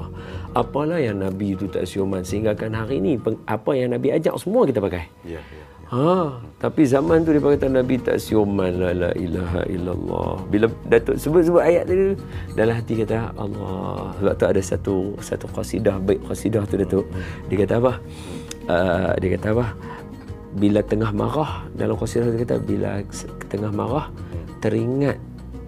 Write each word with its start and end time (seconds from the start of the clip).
apalah 0.57 0.99
yang 0.99 1.23
nabi 1.23 1.55
itu 1.55 1.71
tak 1.71 1.87
siuman 1.87 2.23
sehingga 2.27 2.55
kan 2.59 2.75
hari 2.75 2.99
ni 2.99 3.17
peng- 3.17 3.41
apa 3.47 3.71
yang 3.77 3.95
nabi 3.95 4.11
ajak 4.15 4.35
semua 4.39 4.67
kita 4.67 4.83
pakai 4.83 5.07
Ya, 5.23 5.39
ya. 5.39 5.65
Ha, 5.91 6.39
tapi 6.63 6.87
zaman 6.87 7.27
tu 7.27 7.35
dia 7.35 7.43
kata 7.43 7.67
Nabi 7.67 7.99
tak 7.99 8.23
siuman 8.23 8.71
la, 8.79 8.95
la 8.95 9.11
ilaha 9.19 9.67
illallah. 9.67 10.39
Bila 10.47 10.71
Datuk 10.87 11.19
sebut-sebut 11.19 11.59
ayat 11.59 11.91
tadi 11.91 12.15
dalam 12.55 12.79
hati 12.79 12.95
kata 13.03 13.35
Allah. 13.35 14.15
Sebab 14.23 14.35
tu 14.39 14.45
ada 14.47 14.63
satu 14.63 14.97
satu 15.19 15.51
qasidah 15.51 15.99
baik 15.99 16.23
qasidah 16.31 16.63
tu 16.71 16.79
Datuk. 16.79 17.07
Dia 17.51 17.67
kata 17.67 17.75
apa? 17.83 17.93
Uh, 18.71 19.13
dia 19.19 19.29
kata 19.35 19.47
apa? 19.51 19.67
Bila 20.55 20.79
tengah 20.87 21.11
marah 21.11 21.67
dalam 21.75 21.99
qasidah 21.99 22.39
dia 22.39 22.47
kata 22.47 22.63
bila 22.63 23.03
tengah 23.51 23.75
marah 23.75 24.15
teringat 24.63 25.19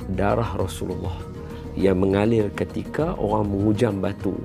darah 0.07 0.55
Rasulullah 0.55 1.19
yang 1.75 1.99
mengalir 1.99 2.47
ketika 2.55 3.19
orang 3.19 3.51
mengujam 3.51 3.99
batu 3.99 4.39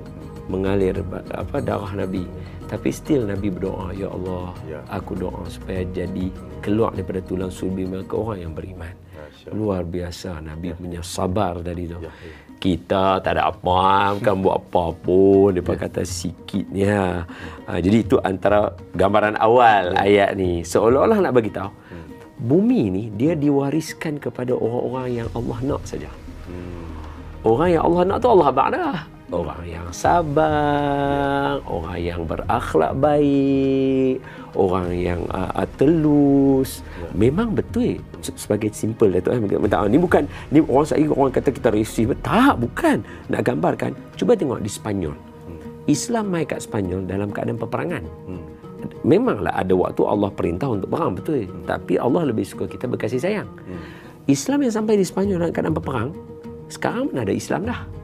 mengalir 0.48 0.96
apa 1.30 1.60
darah 1.60 1.92
Nabi. 1.94 2.24
Tapi 2.68 2.88
still 2.92 3.24
Nabi 3.24 3.48
berdoa 3.48 3.92
ya 3.92 4.12
Allah 4.12 4.52
Ya. 4.68 4.80
aku 4.92 5.16
doa 5.16 5.40
supaya 5.48 5.84
jadi 5.88 6.28
keluar 6.60 6.92
daripada 6.92 7.24
tulang 7.24 7.48
sulbi 7.48 7.88
mereka 7.88 8.16
orang 8.16 8.44
yang 8.44 8.52
beriman. 8.52 8.92
Masya 9.12 9.48
luar 9.52 9.80
biasa 9.84 10.40
Nabi 10.40 10.76
punya 10.76 11.00
sabar 11.00 11.56
tadi 11.60 11.88
tu 11.88 11.96
Ya, 11.96 12.12
ya. 12.12 12.32
kita 12.60 13.24
tak 13.24 13.40
ada 13.40 13.48
apa 13.48 14.12
bukan 14.20 14.34
buat 14.44 14.56
apa 14.60 14.84
pun 14.96 15.48
dia 15.52 15.64
kata 15.64 16.02
sikitnya. 16.04 17.24
Ha, 17.64 17.80
jadi 17.80 17.96
itu 18.04 18.16
antara 18.20 18.72
gambaran 18.92 19.40
awal 19.40 19.96
ayat 19.96 20.36
ni. 20.36 20.60
Seolah-olah 20.60 21.24
nak 21.24 21.32
bagi 21.32 21.48
tahu 21.48 21.72
bumi 22.38 22.82
ni 22.86 23.02
dia 23.10 23.34
diwariskan 23.34 24.22
kepada 24.22 24.54
orang-orang 24.54 25.24
yang 25.24 25.28
Allah 25.32 25.58
nak 25.64 25.82
saja. 25.82 26.06
Orang 27.42 27.70
yang 27.70 27.82
Allah 27.86 28.02
nak 28.04 28.18
tu 28.20 28.28
Allah 28.28 28.50
ba'dah. 28.50 28.96
Orang 29.28 29.60
yang 29.68 29.84
sabar, 29.92 31.60
orang 31.68 32.00
yang 32.00 32.24
berakhlak 32.24 32.96
baik, 32.96 34.24
orang 34.56 34.88
yang 34.96 35.20
uh, 35.28 35.52
uh, 35.52 35.68
telus. 35.76 36.80
Memang 37.12 37.52
betul 37.52 38.00
se- 38.24 38.32
sebagai 38.40 38.72
simple 38.72 39.12
Datuk 39.12 39.36
eh. 39.36 39.60
Minta 39.60 39.84
ni 39.84 40.00
bukan 40.00 40.24
ni 40.48 40.64
orang 40.64 40.88
saya 40.88 41.04
orang 41.12 41.28
kata 41.28 41.52
kita 41.52 41.68
racist. 41.68 42.08
Tak, 42.24 42.56
bukan. 42.56 43.04
Nak 43.28 43.44
gambarkan. 43.44 43.92
Cuba 44.16 44.32
tengok 44.32 44.64
di 44.64 44.70
Spanyol. 44.72 45.12
Islam 45.84 46.32
mai 46.32 46.48
kat 46.48 46.64
Spanyol 46.64 47.04
dalam 47.04 47.28
keadaan 47.28 47.60
peperangan. 47.60 48.08
Memanglah 49.04 49.52
ada 49.52 49.76
waktu 49.76 50.08
Allah 50.08 50.32
perintah 50.32 50.72
untuk 50.72 50.88
perang 50.88 51.12
betul. 51.12 51.44
Tapi 51.68 52.00
Allah 52.00 52.32
lebih 52.32 52.48
suka 52.48 52.64
kita 52.64 52.88
berkasih 52.88 53.20
sayang. 53.20 53.48
Islam 54.24 54.64
yang 54.64 54.72
sampai 54.72 54.96
di 54.96 55.04
Spanyol 55.04 55.36
dalam 55.44 55.52
keadaan 55.52 55.76
berperang, 55.76 56.10
sekarang 56.72 57.12
mana 57.12 57.28
ada 57.28 57.36
Islam 57.36 57.68
dah. 57.68 57.97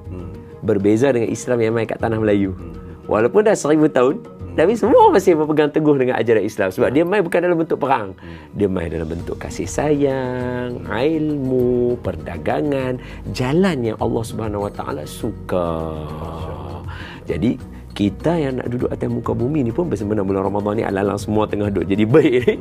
Berbeza 0.65 1.13
dengan 1.13 1.29
Islam 1.29 1.61
yang 1.61 1.77
main 1.77 1.85
kat 1.85 2.01
tanah 2.01 2.17
Melayu. 2.17 2.57
Walaupun 3.05 3.45
dah 3.45 3.53
seribu 3.53 3.85
tahun, 3.93 4.25
tapi 4.55 4.79
semua 4.79 5.11
masih 5.11 5.35
berpegang 5.35 5.69
teguh 5.69 5.99
dengan 5.99 6.17
ajaran 6.17 6.47
Islam. 6.47 6.71
Sebab 6.73 6.89
dia 6.95 7.05
main 7.05 7.21
bukan 7.21 7.43
dalam 7.43 7.59
bentuk 7.61 7.83
perang. 7.83 8.17
Dia 8.55 8.71
main 8.71 8.89
dalam 8.89 9.11
bentuk 9.11 9.37
kasih 9.37 9.67
sayang, 9.67 10.87
ilmu, 10.89 12.01
perdagangan, 12.01 13.03
jalan 13.35 13.77
yang 13.83 13.99
Allah 13.99 14.25
Subhanahu 14.25 14.65
Wa 14.71 14.73
Taala 14.73 15.03
suka. 15.05 15.69
Jadi 17.29 17.59
kita 17.95 18.35
yang 18.35 18.59
nak 18.59 18.71
duduk 18.75 18.91
atas 18.91 19.07
muka 19.07 19.33
bumi 19.35 19.63
ni 19.67 19.71
pun 19.71 19.87
bersama 19.87 20.19
bulan 20.19 20.51
Ramadan 20.51 20.83
ni 20.83 20.85
alalang 20.87 21.19
semua 21.19 21.47
tengah 21.47 21.71
duduk 21.71 21.91
jadi 21.91 22.05
baik 22.07 22.35
ni. 22.47 22.55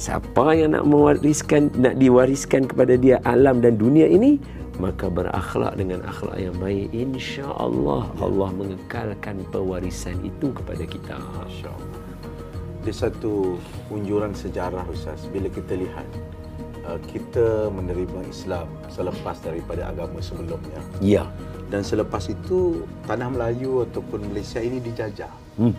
Siapa 0.00 0.56
yang 0.56 0.76
nak 0.76 0.84
mewariskan 0.88 1.72
nak 1.76 2.00
diwariskan 2.00 2.64
kepada 2.64 2.96
dia 2.96 3.20
alam 3.28 3.60
dan 3.60 3.76
dunia 3.76 4.08
ini 4.08 4.40
maka 4.78 5.10
berakhlak 5.10 5.74
dengan 5.74 6.06
akhlak 6.06 6.38
yang 6.38 6.54
baik 6.62 6.94
insya-Allah 6.94 8.06
Allah 8.22 8.50
mengekalkan 8.54 9.42
pewarisan 9.50 10.22
itu 10.22 10.54
kepada 10.54 10.86
kita. 10.86 11.18
Masya 11.18 11.68
Allah. 11.68 12.00
Dia 12.86 12.94
satu 12.94 13.58
unjuran 13.90 14.32
sejarah 14.32 14.86
Ustaz. 14.86 15.26
Bila 15.34 15.50
kita 15.50 15.74
lihat 15.74 16.06
uh, 16.86 16.96
kita 17.10 17.68
menerima 17.74 18.22
Islam 18.30 18.70
selepas 18.86 19.42
daripada 19.42 19.90
agama 19.90 20.22
sebelumnya. 20.22 20.78
Ya. 21.02 21.26
Dan 21.68 21.84
selepas 21.84 22.30
itu 22.30 22.86
tanah 23.04 23.28
Melayu 23.28 23.84
ataupun 23.84 24.30
Malaysia 24.30 24.62
ini 24.62 24.78
dijajah. 24.80 25.28
Hmm. 25.58 25.74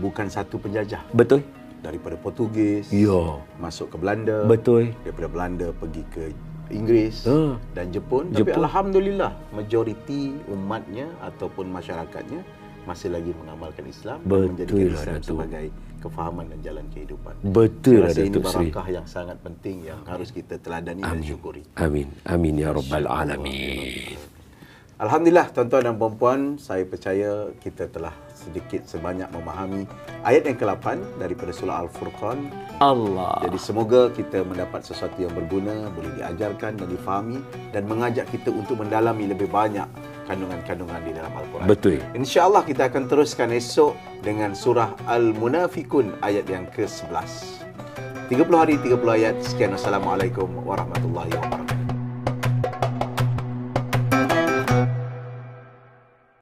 Bukan 0.00 0.26
satu 0.32 0.56
penjajah. 0.58 1.04
Betul? 1.14 1.44
Daripada 1.78 2.18
Portugis 2.18 2.90
Ya. 2.90 3.38
masuk 3.62 3.94
ke 3.94 3.96
Belanda. 4.02 4.42
Betul. 4.48 4.96
Daripada 5.06 5.28
Belanda 5.30 5.68
pergi 5.78 6.02
ke 6.10 6.34
Inggeris 6.70 7.24
Ah. 7.24 7.56
dan 7.72 7.88
Jepun. 7.88 8.28
Tapi 8.28 8.44
Jepun. 8.44 8.60
alhamdulillah 8.60 9.32
majoriti 9.50 10.36
umatnya 10.46 11.08
ataupun 11.20 11.68
masyarakatnya 11.68 12.40
masih 12.84 13.08
lagi 13.10 13.32
mengamalkan 13.34 13.84
Islam 13.84 14.18
dan 14.18 14.28
Betul 14.28 14.48
menjadikan 14.48 14.76
lah, 14.78 14.88
Islam 14.94 15.14
Datuk. 15.14 15.28
sebagai 15.28 15.64
kefahaman 15.98 16.44
dan 16.46 16.58
jalan 16.62 16.84
kehidupan. 16.88 17.34
Betul 17.42 17.96
lah 17.98 18.06
Saya 18.06 18.08
rasa 18.08 18.20
ini 18.20 18.30
Datuk 18.30 18.44
Sri. 18.44 18.56
barakah 18.64 18.86
yang 18.88 19.06
sangat 19.06 19.36
penting 19.38 19.76
yang 19.82 20.00
harus 20.04 20.28
kita 20.30 20.54
teladani 20.56 21.02
dan 21.02 21.20
syukuri. 21.20 21.62
Amin. 21.76 22.08
Amin 22.24 22.54
ya 22.54 22.70
rabbal 22.70 23.04
alamin. 23.04 24.16
Alhamdulillah 24.98 25.54
tuan-tuan 25.54 25.86
dan 25.86 25.94
puan-puan, 25.94 26.58
saya 26.58 26.82
percaya 26.82 27.54
kita 27.62 27.86
telah 27.86 28.10
sedikit 28.34 28.82
sebanyak 28.82 29.30
memahami 29.30 29.86
ayat 30.26 30.50
yang 30.50 30.58
ke-8 30.58 31.22
daripada 31.22 31.54
surah 31.54 31.86
Al-Furqan. 31.86 32.50
Allah. 32.82 33.38
Jadi 33.46 33.58
semoga 33.62 34.10
kita 34.10 34.42
mendapat 34.42 34.82
sesuatu 34.82 35.14
yang 35.22 35.30
berguna, 35.38 35.86
boleh 35.94 36.18
diajarkan 36.18 36.82
dan 36.82 36.90
difahami 36.90 37.38
dan 37.70 37.86
mengajak 37.86 38.26
kita 38.34 38.50
untuk 38.50 38.82
mendalami 38.82 39.30
lebih 39.30 39.46
banyak 39.46 39.86
kandungan-kandungan 40.26 40.98
di 41.06 41.14
dalam 41.14 41.30
Al-Quran. 41.30 41.70
Betul. 41.70 42.02
InsyaAllah 42.18 42.66
kita 42.66 42.90
akan 42.90 43.06
teruskan 43.06 43.54
esok 43.54 43.94
dengan 44.26 44.50
surah 44.50 44.98
Al-Munafikun 45.06 46.18
ayat 46.26 46.50
yang 46.50 46.66
ke-11. 46.74 47.70
30 48.34 48.34
hari 48.50 48.74
30 48.82 48.98
ayat. 49.14 49.38
Sekian 49.46 49.78
Assalamualaikum 49.78 50.50
warahmatullahi 50.66 51.30
wabarakatuh. 51.38 51.77